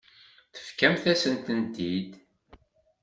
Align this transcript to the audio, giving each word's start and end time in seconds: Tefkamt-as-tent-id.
Tefkamt-as-tent-id. 0.53 2.09